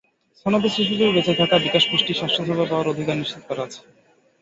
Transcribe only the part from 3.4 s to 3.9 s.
করা আছে।